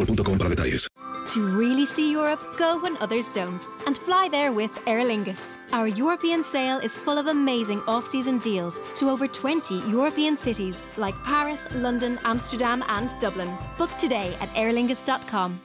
boostmobile.com 0.00 0.38
para 0.38 0.48
detalles. 0.48 0.88
To 1.34 1.46
really 1.46 1.86
see 1.86 2.10
Europe, 2.10 2.40
go 2.56 2.80
when 2.80 2.96
others 2.96 3.30
don't, 3.30 3.68
and 3.86 3.96
fly 3.96 4.28
there 4.28 4.52
with 4.52 4.70
Aer 4.86 5.04
Lingus. 5.04 5.56
Our 5.72 5.86
European 5.86 6.42
sale 6.42 6.78
is 6.78 6.98
full 6.98 7.18
of 7.18 7.26
amazing 7.26 7.82
off 7.86 8.08
season 8.08 8.38
deals 8.38 8.80
to 8.96 9.08
over 9.08 9.28
20 9.28 9.82
European 9.90 10.36
cities 10.36 10.82
like 10.96 11.14
Paris, 11.22 11.60
London, 11.74 12.18
Amsterdam, 12.24 12.82
and 12.88 13.10
Dublin. 13.20 13.54
Book 13.78 13.90
today 13.98 14.34
at 14.40 14.48
aerlingus.com. 14.54 15.60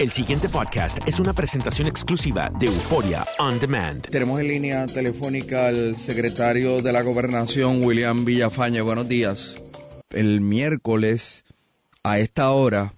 El 0.00 0.10
siguiente 0.10 0.48
podcast 0.48 0.98
es 1.06 1.20
una 1.20 1.32
presentación 1.32 1.86
exclusiva 1.86 2.50
de 2.58 2.66
Euforia 2.66 3.24
On 3.38 3.60
Demand. 3.60 4.08
Tenemos 4.08 4.40
en 4.40 4.48
línea 4.48 4.86
telefónica 4.86 5.68
al 5.68 5.98
secretario 5.98 6.82
de 6.82 6.92
la 6.92 7.02
Gobernación, 7.02 7.84
William 7.84 8.24
Villafañe. 8.24 8.82
Buenos 8.82 9.08
días. 9.08 9.54
El 10.10 10.40
miércoles, 10.40 11.44
a 12.02 12.18
esta 12.18 12.50
hora, 12.50 12.94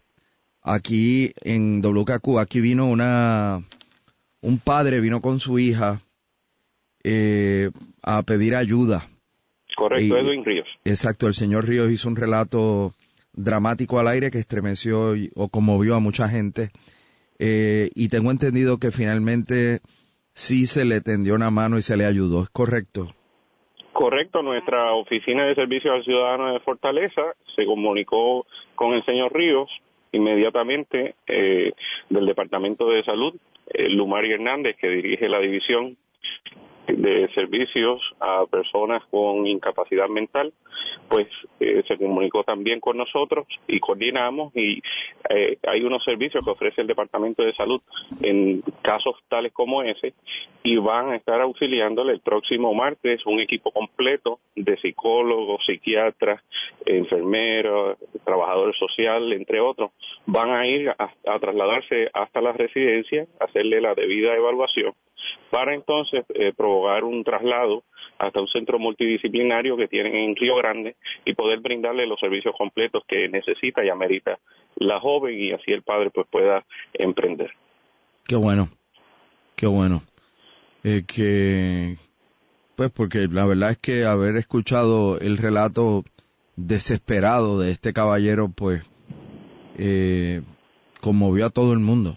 aquí 0.67 1.33
en 1.43 1.81
WKQ, 1.81 2.39
aquí 2.41 2.61
vino 2.61 2.87
una, 2.89 3.63
un 4.43 4.59
padre 4.59 5.01
vino 5.01 5.21
con 5.21 5.39
su 5.39 5.59
hija 5.59 6.01
eh, 7.05 7.71
a 8.03 8.23
pedir 8.25 8.55
ayuda. 8.57 9.07
Correcto, 9.77 10.17
Y- 10.17 10.21
Edwin 10.21 10.45
Ríos. 10.45 10.67
Exacto, 10.85 11.29
el 11.29 11.35
señor 11.35 11.67
Ríos 11.69 11.91
hizo 11.93 12.09
un 12.09 12.17
relato 12.17 12.93
dramático 13.33 13.99
al 13.99 14.09
aire 14.09 14.31
que 14.31 14.39
estremeció 14.39 15.15
y- 15.15 15.31
o 15.37 15.49
conmovió 15.49 15.95
a 15.95 16.01
mucha 16.01 16.29
gente. 16.29 16.71
Eh, 17.39 17.91
y 17.95 18.09
tengo 18.09 18.31
entendido 18.31 18.79
que 18.79 18.91
finalmente 18.91 19.81
sí 20.33 20.67
se 20.67 20.85
le 20.85 21.01
tendió 21.01 21.35
una 21.35 21.51
mano 21.51 21.79
y 21.79 21.83
se 21.83 21.97
le 21.97 22.07
ayudó. 22.07 22.43
¿Es 22.43 22.49
correcto? 22.51 23.15
Correcto, 23.93 24.43
nuestra 24.43 24.93
oficina 24.95 25.47
de 25.47 25.55
servicio 25.55 25.93
al 25.93 26.03
ciudadano 26.05 26.53
de 26.53 26.61
Fortaleza 26.61 27.23
se 27.55 27.65
comunicó 27.67 28.47
con 28.75 28.95
el 28.95 29.05
señor 29.05 29.33
Ríos 29.35 29.71
inmediatamente 30.13 31.15
eh, 31.27 31.73
del 32.09 32.27
Departamento 32.27 32.89
de 32.89 33.05
Salud, 33.05 33.35
eh, 33.69 33.89
Lumari 33.91 34.33
Hernández, 34.33 34.77
que 34.77 34.89
dirige 34.89 35.29
la 35.29 35.41
división 35.41 35.97
de 36.87 37.29
servicios 37.35 38.01
a 38.21 38.47
personas 38.47 39.03
con 39.11 39.47
incapacidad 39.47 40.09
mental, 40.09 40.53
pues 41.09 41.27
eh, 41.61 41.83
se 41.87 41.97
comunicó 41.97 42.45
también 42.45 42.81
con 42.81 42.97
nosotros 42.97 43.47
y 43.67 43.81
coordinamos 43.81 44.55
y 44.55 44.81
eh, 45.31 45.59
hay 45.67 45.83
unos 45.83 46.05
servicios 46.05 46.45
que 46.45 46.51
ofrece 46.51 46.81
el 46.81 46.87
Departamento 46.87 47.43
de 47.43 47.55
Salud 47.55 47.81
en 48.23 48.63
casos 48.83 49.17
tales 49.29 49.53
como 49.53 49.83
ese 49.83 50.15
y 50.63 50.77
van 50.77 51.11
a 51.11 51.17
estar 51.17 51.41
auxiliándole 51.41 52.13
el 52.13 52.21
próximo 52.21 52.75
martes 52.75 53.25
un 53.27 53.41
equipo 53.41 53.71
completo 53.71 54.41
de 54.55 54.77
psicólogos, 54.79 55.65
psiquiatras, 55.67 56.43
enfermeros, 56.85 57.99
trabajadores 58.25 58.77
sociales, 58.79 59.39
entre 59.39 59.61
otros, 59.61 59.91
van 60.27 60.51
a 60.51 60.67
ir 60.67 60.91
a, 60.91 61.13
a 61.27 61.39
trasladarse 61.39 62.11
hasta 62.13 62.41
la 62.41 62.53
residencia, 62.53 63.27
hacerle 63.41 63.81
la 63.81 63.95
debida 63.95 64.35
evaluación 64.35 64.95
para 65.51 65.75
entonces 65.75 66.25
eh, 66.35 66.53
provocar 66.57 67.05
un 67.05 67.23
traslado 67.25 67.85
hasta 68.19 68.41
un 68.41 68.49
centro 68.49 68.79
multidisciplinario 68.79 69.77
que 69.77 69.89
tienen 69.89 70.15
en 70.15 70.37
Río 70.37 70.57
Grande 70.57 70.97
y 71.25 71.35
poder 71.35 71.61
brindarle 71.61 72.07
los 72.07 72.19
servicios 72.19 72.55
completos 72.57 73.05
que 73.07 73.29
necesita 73.29 73.85
y 73.85 73.89
amerita 73.89 74.39
la 74.77 75.01
joven 75.01 75.39
y 75.39 75.53
así 75.53 75.73
el 75.73 75.83
padre 75.83 76.11
pues 76.11 76.27
pueda 76.31 76.65
emprender. 76.95 77.51
Qué 78.27 78.37
bueno, 78.37 78.69
qué 79.55 79.67
bueno. 79.67 80.03
Eh, 80.83 81.05
que, 81.07 81.97
pues 82.77 82.91
porque 82.93 83.27
la 83.29 83.45
verdad 83.47 83.73
es 83.73 83.79
que 83.79 84.05
haber 84.05 84.37
escuchado 84.37 85.19
el 85.19 85.37
relato 85.37 86.05
desesperado 86.57 87.61
de 87.61 87.71
este 87.71 87.93
caballero, 87.93 88.49
pues, 88.49 88.83
eh, 89.79 90.43
conmovió 91.01 91.47
a 91.47 91.51
todo 91.51 91.73
el 91.73 91.81
mundo. 91.81 92.17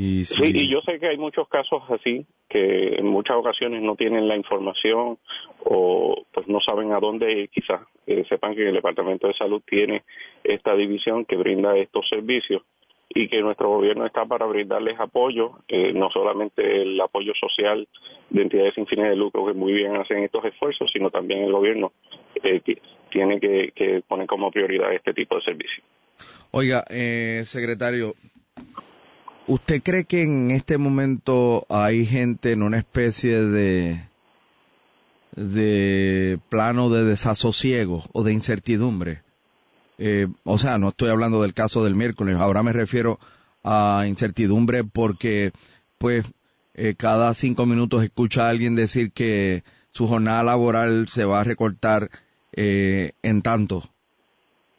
Y 0.00 0.24
Sí, 0.24 0.52
y 0.54 0.70
yo 0.70 0.80
sé 0.82 1.00
que 1.00 1.08
hay 1.08 1.18
muchos 1.18 1.48
casos 1.48 1.82
así 1.88 2.24
que 2.48 2.94
en 3.00 3.06
muchas 3.06 3.36
ocasiones 3.36 3.82
no 3.82 3.96
tienen 3.96 4.28
la 4.28 4.36
información 4.36 5.18
o 5.64 6.24
pues 6.32 6.46
no 6.46 6.60
saben 6.60 6.92
a 6.92 7.00
dónde 7.00 7.32
ir, 7.32 7.48
quizás 7.48 7.80
eh, 8.06 8.24
sepan 8.28 8.54
que 8.54 8.68
el 8.68 8.74
Departamento 8.74 9.26
de 9.26 9.34
Salud 9.34 9.60
tiene 9.66 10.04
esta 10.44 10.76
división 10.76 11.24
que 11.24 11.34
brinda 11.34 11.76
estos 11.76 12.08
servicios 12.08 12.62
y 13.08 13.28
que 13.28 13.40
nuestro 13.40 13.70
gobierno 13.70 14.06
está 14.06 14.24
para 14.24 14.46
brindarles 14.46 15.00
apoyo, 15.00 15.58
eh, 15.66 15.92
no 15.92 16.10
solamente 16.10 16.82
el 16.82 17.00
apoyo 17.00 17.32
social 17.34 17.88
de 18.30 18.42
entidades 18.42 18.74
sin 18.74 18.86
fines 18.86 19.08
de 19.08 19.16
lucro 19.16 19.46
que 19.46 19.52
muy 19.52 19.72
bien 19.72 19.96
hacen 19.96 20.22
estos 20.22 20.44
esfuerzos, 20.44 20.88
sino 20.92 21.10
también 21.10 21.42
el 21.42 21.50
gobierno 21.50 21.90
eh, 22.44 22.60
que 22.60 22.80
tiene 23.10 23.40
que, 23.40 23.72
que 23.74 24.02
poner 24.06 24.28
como 24.28 24.52
prioridad 24.52 24.92
este 24.92 25.12
tipo 25.12 25.34
de 25.34 25.42
servicios. 25.42 25.84
Oiga, 26.52 26.84
eh, 26.88 27.42
secretario, 27.46 28.14
¿usted 29.48 29.82
cree 29.82 30.04
que 30.04 30.22
en 30.22 30.50
este 30.52 30.78
momento 30.78 31.66
hay 31.68 32.06
gente 32.06 32.52
en 32.52 32.62
una 32.62 32.78
especie 32.78 33.40
de 33.42 34.00
de 35.34 36.38
plano 36.48 36.90
de 36.90 37.04
desasosiego 37.04 38.04
o 38.12 38.22
de 38.22 38.32
incertidumbre? 38.32 39.22
Eh, 39.98 40.28
o 40.44 40.58
sea, 40.58 40.78
no 40.78 40.88
estoy 40.88 41.10
hablando 41.10 41.42
del 41.42 41.54
caso 41.54 41.82
del 41.82 41.96
miércoles, 41.96 42.36
ahora 42.36 42.62
me 42.62 42.72
refiero 42.72 43.18
a 43.64 44.04
incertidumbre 44.06 44.84
porque, 44.84 45.50
pues, 45.98 46.24
eh, 46.74 46.94
cada 46.96 47.34
cinco 47.34 47.66
minutos 47.66 48.04
escucha 48.04 48.46
a 48.46 48.50
alguien 48.50 48.76
decir 48.76 49.10
que 49.12 49.64
su 49.90 50.06
jornada 50.06 50.44
laboral 50.44 51.08
se 51.08 51.24
va 51.24 51.40
a 51.40 51.44
recortar 51.44 52.08
eh, 52.52 53.12
en 53.22 53.42
tanto. 53.42 53.82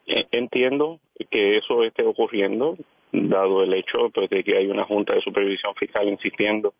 Eh, 0.06 0.26
Entiendo 0.32 0.98
que 1.30 1.58
eso 1.58 1.84
esté 1.84 2.02
ocurriendo, 2.02 2.76
dado 3.12 3.62
el 3.62 3.74
hecho 3.74 4.10
pues, 4.12 4.30
de 4.30 4.44
que 4.44 4.56
hay 4.56 4.66
una 4.66 4.84
Junta 4.84 5.16
de 5.16 5.22
Supervisión 5.22 5.74
Fiscal 5.74 6.08
insistiendo 6.08 6.74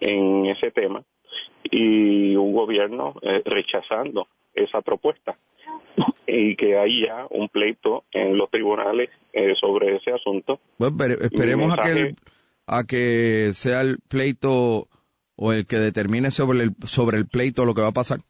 en 0.00 0.46
ese 0.46 0.70
tema 0.70 1.02
y 1.62 2.34
un 2.36 2.52
gobierno 2.52 3.14
eh, 3.22 3.42
rechazando 3.44 4.28
esa 4.54 4.80
propuesta 4.80 5.36
y 6.26 6.56
que 6.56 6.78
hay 6.78 7.06
ya 7.06 7.26
un 7.30 7.48
pleito 7.48 8.04
en 8.12 8.36
los 8.36 8.50
tribunales 8.50 9.10
eh, 9.32 9.54
sobre 9.60 9.96
ese 9.96 10.12
asunto. 10.12 10.60
Bueno, 10.78 10.96
pero 10.98 11.14
esperemos 11.20 11.78
a 11.78 11.82
que, 11.82 11.90
el, 11.90 12.16
a 12.66 12.84
que 12.84 13.50
sea 13.52 13.80
el 13.80 13.98
pleito 14.08 14.86
o 15.36 15.52
el 15.52 15.66
que 15.66 15.76
determine 15.76 16.30
sobre 16.30 16.62
el, 16.62 16.70
sobre 16.84 17.18
el 17.18 17.26
pleito 17.26 17.64
lo 17.64 17.74
que 17.74 17.82
va 17.82 17.88
a 17.88 17.92
pasar. 17.92 18.20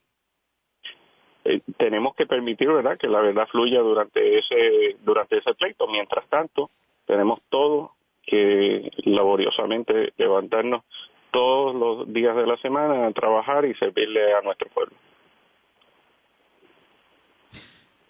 Eh, 1.44 1.60
tenemos 1.78 2.14
que 2.14 2.26
permitir, 2.26 2.68
¿verdad?, 2.68 2.98
que 2.98 3.08
la 3.08 3.20
verdad 3.20 3.48
fluya 3.50 3.80
durante 3.80 4.38
ese 4.38 4.96
durante 5.04 5.38
ese 5.38 5.54
pleito. 5.54 5.86
Mientras 5.88 6.28
tanto, 6.28 6.70
tenemos 7.10 7.40
todo 7.48 7.92
que 8.22 8.88
laboriosamente 9.04 10.12
levantarnos 10.16 10.84
todos 11.32 11.74
los 11.74 12.12
días 12.12 12.36
de 12.36 12.46
la 12.46 12.56
semana 12.58 13.08
a 13.08 13.12
trabajar 13.12 13.64
y 13.64 13.74
servirle 13.74 14.32
a 14.32 14.42
nuestro 14.42 14.68
pueblo. 14.68 14.94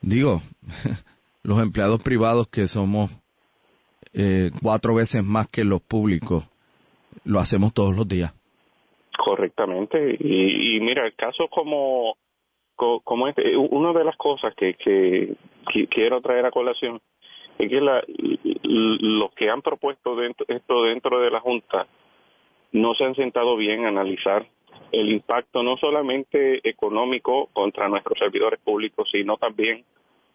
Digo, 0.02 0.41
los 1.43 1.61
empleados 1.61 2.02
privados 2.02 2.49
que 2.49 2.67
somos 2.67 3.11
eh, 4.12 4.50
cuatro 4.62 4.94
veces 4.94 5.25
más 5.25 5.49
que 5.49 5.64
los 5.64 5.81
públicos, 5.81 6.44
lo 7.25 7.38
hacemos 7.38 7.73
todos 7.73 7.96
los 7.96 8.06
días. 8.06 8.35
Correctamente. 9.17 10.17
Y, 10.19 10.76
y 10.76 10.81
mira, 10.81 11.11
casos 11.12 11.49
como, 11.50 12.17
como 12.76 13.29
este, 13.29 13.56
una 13.56 13.93
de 13.99 14.05
las 14.05 14.17
cosas 14.17 14.55
que, 14.55 14.75
que, 14.75 15.37
quiero 15.88 16.20
traer 16.20 16.46
a 16.46 16.50
colación 16.50 17.00
es 17.61 17.69
que 17.69 17.81
la, 17.81 18.03
los 18.62 19.33
que 19.35 19.51
han 19.51 19.62
propuesto 19.62 20.17
dentro, 20.17 20.47
esto 20.49 20.83
dentro 20.85 21.21
de 21.21 21.31
la 21.31 21.41
Junta 21.41 21.87
no 22.73 22.95
se 22.95 23.05
han 23.05 23.15
sentado 23.15 23.57
bien 23.57 23.85
a 23.85 23.89
analizar 23.89 24.47
el 24.93 25.12
impacto 25.12 25.62
no 25.62 25.77
solamente 25.77 26.67
económico 26.69 27.49
contra 27.53 27.89
nuestros 27.89 28.19
servidores 28.19 28.61
públicos, 28.61 29.09
sino 29.12 29.37
también 29.37 29.85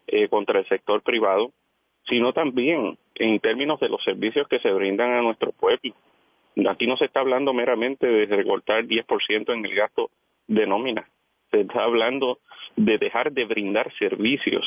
eh, 0.06 0.28
contra 0.28 0.60
el 0.60 0.68
sector 0.68 1.02
privado, 1.02 1.50
sino 2.08 2.32
también 2.32 2.96
en 3.16 3.40
términos 3.40 3.80
de 3.80 3.88
los 3.88 4.02
servicios 4.04 4.46
que 4.48 4.60
se 4.60 4.70
brindan 4.70 5.12
a 5.12 5.22
nuestro 5.22 5.52
pueblo. 5.52 5.94
Aquí 6.70 6.86
no 6.86 6.96
se 6.96 7.06
está 7.06 7.20
hablando 7.20 7.52
meramente 7.52 8.06
de 8.06 8.26
recortar 8.26 8.84
10% 8.84 9.52
en 9.52 9.64
el 9.64 9.74
gasto 9.74 10.10
de 10.46 10.66
nómina, 10.66 11.08
se 11.50 11.62
está 11.62 11.82
hablando 11.82 12.38
de 12.76 12.98
dejar 12.98 13.32
de 13.32 13.44
brindar 13.44 13.92
servicios. 13.98 14.64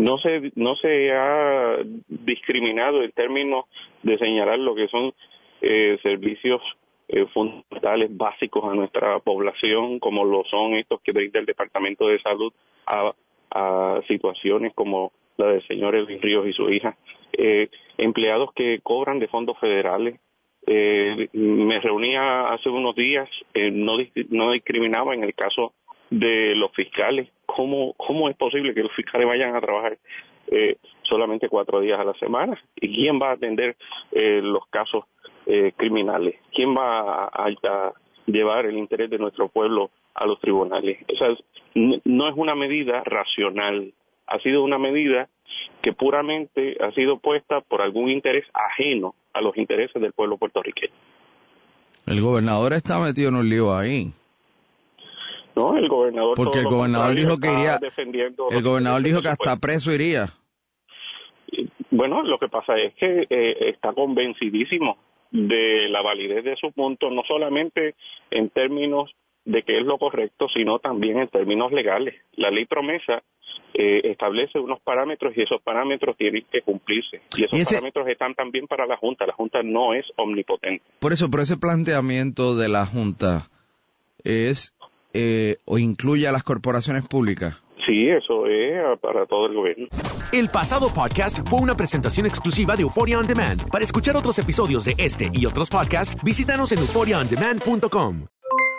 No 0.00 0.18
se, 0.18 0.50
no 0.54 0.76
se 0.76 1.12
ha 1.12 1.76
discriminado 2.08 3.02
en 3.02 3.12
términos 3.12 3.66
de 4.02 4.16
señalar 4.16 4.58
lo 4.58 4.74
que 4.74 4.88
son 4.88 5.12
eh, 5.60 5.98
servicios 6.02 6.62
eh, 7.08 7.26
fundamentales 7.34 8.16
básicos 8.16 8.64
a 8.64 8.74
nuestra 8.74 9.18
población, 9.18 9.98
como 9.98 10.24
lo 10.24 10.44
son 10.44 10.74
estos 10.74 11.02
que 11.02 11.12
brinda 11.12 11.38
el 11.38 11.46
Departamento 11.46 12.06
de 12.08 12.18
Salud 12.22 12.52
a, 12.86 13.12
a 13.50 14.00
situaciones 14.08 14.72
como 14.74 15.12
la 15.36 15.48
del 15.48 15.66
señor 15.66 15.94
Elvin 15.94 16.22
Ríos 16.22 16.46
y 16.46 16.52
su 16.52 16.70
hija, 16.70 16.96
eh, 17.32 17.68
empleados 17.98 18.52
que 18.54 18.80
cobran 18.82 19.18
de 19.18 19.28
fondos 19.28 19.58
federales, 19.58 20.18
eh, 20.66 21.28
me 21.32 21.80
reunía 21.80 22.48
hace 22.52 22.68
unos 22.68 22.94
días, 22.94 23.28
eh, 23.54 23.70
no, 23.70 23.96
no 24.30 24.52
discriminaba 24.52 25.14
en 25.14 25.24
el 25.24 25.34
caso 25.34 25.74
de 26.10 26.54
los 26.54 26.72
fiscales. 26.72 27.28
¿Cómo, 27.46 27.94
¿Cómo 27.94 28.28
es 28.28 28.36
posible 28.36 28.74
que 28.74 28.82
los 28.82 28.94
fiscales 28.94 29.26
vayan 29.26 29.54
a 29.56 29.60
trabajar 29.60 29.98
eh, 30.48 30.76
solamente 31.02 31.48
cuatro 31.48 31.80
días 31.80 31.98
a 31.98 32.04
la 32.04 32.14
semana? 32.14 32.60
¿Y 32.76 32.94
quién 32.94 33.18
va 33.20 33.30
a 33.30 33.34
atender 33.34 33.76
eh, 34.12 34.40
los 34.42 34.66
casos 34.66 35.04
eh, 35.46 35.72
criminales? 35.76 36.36
¿Quién 36.52 36.74
va 36.74 37.26
a, 37.26 37.92
llevar 38.26 38.66
el 38.66 38.76
interés 38.76 39.10
de 39.10 39.18
nuestro 39.18 39.48
pueblo 39.48 39.90
a 40.14 40.26
los 40.26 40.40
tribunales? 40.40 40.98
O 41.12 41.16
sea, 41.16 41.28
no 41.74 42.28
es 42.28 42.34
una 42.36 42.54
medida 42.54 43.02
racional, 43.04 43.92
ha 44.26 44.38
sido 44.40 44.62
una 44.62 44.78
medida 44.78 45.28
que 45.82 45.92
puramente 45.92 46.76
ha 46.80 46.92
sido 46.92 47.18
puesta 47.18 47.60
por 47.60 47.82
algún 47.82 48.10
interés 48.10 48.44
ajeno 48.52 49.14
a 49.32 49.40
los 49.40 49.56
intereses 49.56 50.00
del 50.00 50.12
pueblo 50.12 50.36
puertorriqueño. 50.36 50.92
El 52.06 52.20
gobernador 52.20 52.72
está 52.72 52.98
metido 52.98 53.28
en 53.28 53.36
un 53.36 53.48
lío 53.48 53.74
ahí. 53.74 54.12
No, 55.60 55.76
el 55.76 55.88
gobernador. 55.88 56.36
Porque 56.36 56.60
el 56.60 56.64
gobernador 56.64 57.14
dijo 57.14 57.38
que 57.38 57.52
iría. 57.52 57.78
El 58.50 58.62
gobernador 58.62 59.02
dijo 59.02 59.22
que 59.22 59.28
hasta 59.28 59.56
preso 59.56 59.92
iría. 59.92 60.26
Bueno, 61.90 62.22
lo 62.22 62.38
que 62.38 62.48
pasa 62.48 62.78
es 62.78 62.94
que 62.94 63.26
eh, 63.28 63.70
está 63.70 63.92
convencidísimo 63.92 64.96
de 65.30 65.88
la 65.88 66.02
validez 66.02 66.44
de 66.44 66.56
su 66.56 66.72
punto, 66.72 67.10
no 67.10 67.22
solamente 67.26 67.94
en 68.30 68.50
términos 68.50 69.10
de 69.44 69.62
que 69.62 69.78
es 69.78 69.84
lo 69.84 69.98
correcto, 69.98 70.46
sino 70.54 70.78
también 70.78 71.18
en 71.18 71.28
términos 71.28 71.72
legales. 71.72 72.14
La 72.36 72.50
ley 72.50 72.66
promesa 72.66 73.22
eh, 73.74 74.00
establece 74.04 74.58
unos 74.58 74.80
parámetros 74.80 75.32
y 75.36 75.42
esos 75.42 75.60
parámetros 75.62 76.16
tienen 76.16 76.44
que 76.50 76.62
cumplirse. 76.62 77.20
Y 77.36 77.44
esos 77.44 77.72
parámetros 77.72 78.08
están 78.08 78.34
también 78.34 78.66
para 78.66 78.86
la 78.86 78.96
Junta. 78.96 79.26
La 79.26 79.34
Junta 79.34 79.62
no 79.62 79.94
es 79.94 80.06
omnipotente. 80.16 80.84
Por 81.00 81.12
eso, 81.12 81.30
por 81.30 81.40
ese 81.40 81.56
planteamiento 81.56 82.56
de 82.56 82.68
la 82.68 82.86
Junta 82.86 83.48
es 84.22 84.74
eh, 85.12 85.58
o 85.64 85.78
incluye 85.78 86.26
a 86.28 86.32
las 86.32 86.42
corporaciones 86.42 87.06
públicas. 87.06 87.56
Sí, 87.86 88.08
eso 88.08 88.46
es 88.46 88.98
para 89.00 89.26
todo 89.26 89.46
el 89.46 89.54
gobierno. 89.54 89.86
El 90.32 90.48
pasado 90.48 90.92
podcast 90.92 91.48
fue 91.48 91.60
una 91.60 91.74
presentación 91.74 92.26
exclusiva 92.26 92.76
de 92.76 92.82
Euphoria 92.82 93.18
On 93.18 93.26
Demand. 93.26 93.68
Para 93.70 93.84
escuchar 93.84 94.16
otros 94.16 94.38
episodios 94.38 94.84
de 94.84 94.94
este 94.98 95.28
y 95.32 95.46
otros 95.46 95.70
podcasts, 95.70 96.22
visítanos 96.22 96.72
en 96.72 96.78
euphoriaondemand.com. 96.78 98.26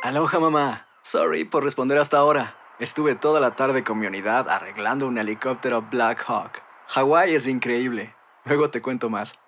Aloha 0.04 0.39
mamá. 0.39 0.88
Sorry 1.04 1.45
por 1.45 1.63
responder 1.63 1.98
hasta 1.98 2.18
ahora. 2.18 2.56
Estuve 2.80 3.16
toda 3.16 3.39
la 3.39 3.56
tarde 3.56 3.83
con 3.83 4.00
mi 4.00 4.07
unidad 4.07 4.50
arreglando 4.50 5.07
un 5.07 5.18
helicóptero 5.18 5.86
Black 5.92 6.24
Hawk. 6.28 6.62
Hawái 6.88 7.36
es 7.36 7.48
increíble. 7.48 8.13
Luego 8.45 8.69
te 8.69 8.81
cuento 8.81 9.10
más. 9.10 9.39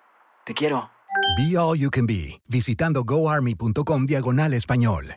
Te 0.44 0.54
quiero. 0.54 0.90
Be 1.36 1.56
All 1.56 1.78
You 1.78 1.90
Can 1.90 2.06
Be, 2.06 2.40
visitando 2.48 3.04
goarmy.com 3.04 4.06
diagonal 4.06 4.52
español. 4.54 5.16